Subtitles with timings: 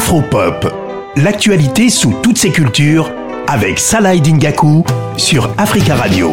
[0.00, 0.66] Afropop,
[1.16, 3.12] l'actualité sous toutes ses cultures
[3.46, 4.82] avec Salah Dingaku
[5.18, 6.32] sur Africa Radio.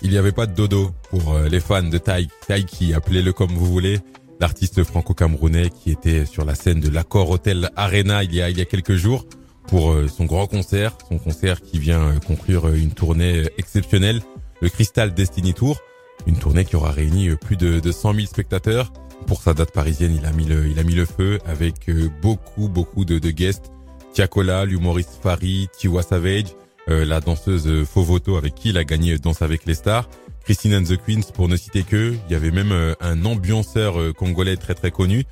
[0.00, 3.66] Il n'y avait pas de dodo pour euh, les fans de Taiki, appelez-le comme vous
[3.66, 3.98] voulez.
[4.40, 8.56] L'artiste franco-camerounais qui était sur la scène de l'Accord Hotel Arena il y a, il
[8.56, 9.26] y a quelques jours
[9.66, 14.22] pour euh, son grand concert, son concert qui vient euh, conclure une tournée exceptionnelle,
[14.60, 15.80] le Crystal Destiny Tour,
[16.26, 18.92] une tournée qui aura réuni plus de, de 100 000 spectateurs.
[19.26, 21.90] Pour sa date parisienne, il a mis le, il a mis le feu avec
[22.22, 23.70] beaucoup, beaucoup de, de guests.
[24.12, 26.54] Tiakola, l'humoriste Farid, Tiwa Savage,
[26.88, 30.08] euh, la danseuse Fovoto avec qui il a gagné Danse avec les stars,
[30.44, 34.00] Christine and the Queens pour ne citer que, il y avait même euh, un ambianceur
[34.00, 35.24] euh, congolais très très connu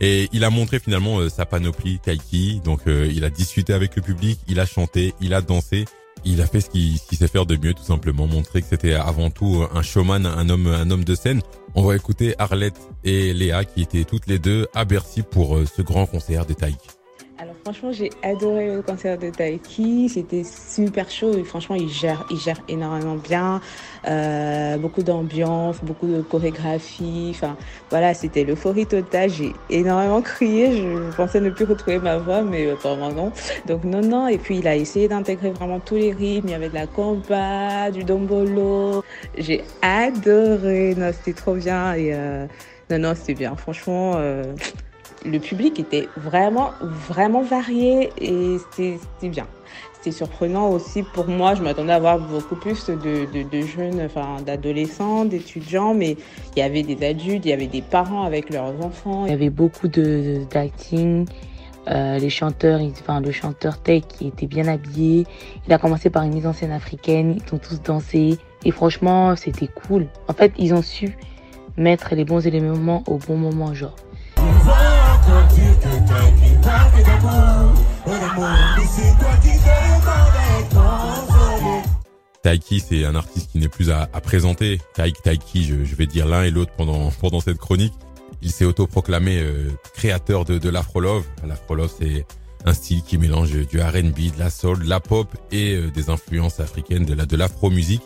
[0.00, 4.40] et il a montré finalement sa panoplie Taiki, donc il a discuté avec le public,
[4.48, 5.84] il a chanté, il a dansé,
[6.24, 9.30] il a fait ce qu'il sait faire de mieux tout simplement, montrer que c'était avant
[9.30, 11.40] tout un showman, un homme un homme de scène.
[11.74, 15.82] On va écouter Arlette et Léa qui étaient toutes les deux à Bercy pour ce
[15.82, 16.88] grand concert de Taiki.
[17.64, 20.10] Franchement, j'ai adoré le concert de Taiki.
[20.10, 23.62] C'était super chaud et franchement, il gère, il gère énormément bien.
[24.06, 27.28] Euh, beaucoup d'ambiance, beaucoup de chorégraphie.
[27.30, 27.56] Enfin,
[27.88, 29.30] voilà, c'était l'euphorie totale.
[29.30, 30.76] J'ai énormément crié.
[30.76, 33.32] Je pensais ne plus retrouver ma voix, mais apparemment non.
[33.66, 34.28] Donc non, non.
[34.28, 36.48] Et puis il a essayé d'intégrer vraiment tous les rythmes.
[36.48, 39.02] Il y avait de la compa, du dombolo.
[39.38, 40.94] J'ai adoré.
[40.98, 42.46] Non, c'était trop bien et euh,
[42.90, 43.56] non, non, c'était bien.
[43.56, 44.16] Franchement.
[44.16, 44.54] Euh,
[45.24, 49.46] le public était vraiment, vraiment varié et c'était bien.
[49.94, 51.54] C'était surprenant aussi pour moi.
[51.54, 56.16] Je m'attendais à avoir beaucoup plus de, de, jeunes, enfin d'adolescents, d'étudiants, mais
[56.54, 59.24] il y avait des adultes, il y avait des parents avec leurs enfants.
[59.26, 61.26] Il y avait beaucoup d'acting.
[61.86, 65.26] Euh, les chanteurs, enfin le chanteur Tech qui était bien habillé.
[65.66, 67.36] Il a commencé par une mise en scène africaine.
[67.36, 70.06] Ils ont tous dansé et franchement c'était cool.
[70.26, 71.14] En fait, ils ont su
[71.76, 73.96] mettre les bons éléments au bon moment, genre.
[82.42, 84.80] Taiki, c'est un artiste qui n'est plus à, présenter.
[84.94, 87.94] Taiki, Taiki, je, vais dire l'un et l'autre pendant pendant cette chronique.
[88.42, 91.24] Il s'est autoproclamé euh, créateur de, de l'afro-love.
[91.46, 92.26] L'afro-love, c'est
[92.64, 96.10] un style qui mélange du R&B, de la soul, de la pop et euh, des
[96.10, 98.02] influences africaines de la de l'afro-musique.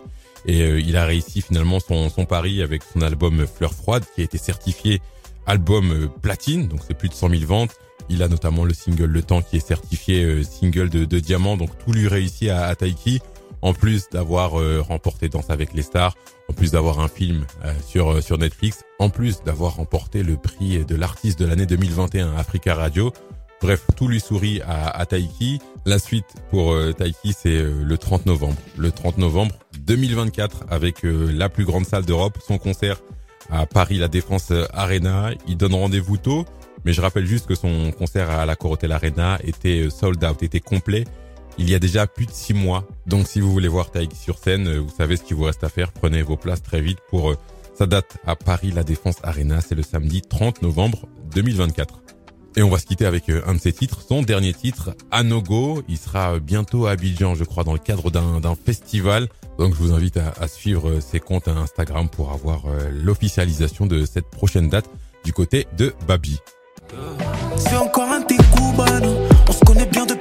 [0.47, 4.21] Et euh, il a réussi finalement son, son pari avec son album Fleur froide qui
[4.21, 5.01] a été certifié
[5.49, 7.75] album euh, platine, donc c'est plus de 100 000 ventes.
[8.09, 11.71] Il a notamment le single Le Temps qui est certifié euh, single de, diamant, donc
[11.85, 13.21] tout lui réussit à, à Taiki.
[13.61, 16.15] En plus d'avoir euh, remporté Danse avec les stars,
[16.49, 17.45] en plus d'avoir un film
[17.85, 22.75] sur sur Netflix, en plus d'avoir remporté le prix de l'artiste de l'année 2021 Africa
[22.77, 23.13] Radio.
[23.61, 25.59] Bref, tout lui sourit à, à Taiki.
[25.87, 28.55] La suite pour Taiki, c'est le 30 novembre.
[28.77, 32.39] Le 30 novembre 2024 avec la plus grande salle d'Europe.
[32.47, 33.01] Son concert
[33.51, 35.31] à Paris La Défense Arena.
[35.47, 36.45] Il donne rendez-vous tôt,
[36.85, 40.43] mais je rappelle juste que son concert à la Corotel Arena était euh, sold out,
[40.43, 41.05] était complet.
[41.59, 42.87] Il y a déjà plus de six mois.
[43.07, 45.65] Donc si vous voulez voir Taïk sur scène, euh, vous savez ce qu'il vous reste
[45.65, 45.93] à faire.
[45.93, 47.37] Prenez vos places très vite pour euh,
[47.75, 49.61] sa date à Paris La Défense Arena.
[49.61, 52.03] C'est le samedi 30 novembre 2024.
[52.57, 55.85] Et on va se quitter avec un de ses titres, son dernier titre, Anogo.
[55.89, 59.29] Il sera bientôt à Abidjan, je crois, dans le cadre d'un festival.
[59.59, 64.69] Donc je vous invite à, suivre ses comptes Instagram pour avoir l'officialisation de cette prochaine
[64.69, 64.91] date
[65.25, 66.41] du côté de Babi.
[67.57, 68.23] C'est encore un
[69.49, 70.18] On se connaît bien depuis